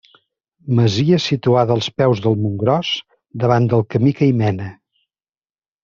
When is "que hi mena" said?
4.23-4.73